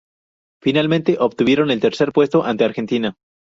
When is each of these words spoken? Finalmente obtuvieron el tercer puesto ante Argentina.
Finalmente 0.63 1.17
obtuvieron 1.19 1.69
el 1.69 1.79
tercer 1.79 2.11
puesto 2.11 2.43
ante 2.43 2.63
Argentina. 2.63 3.13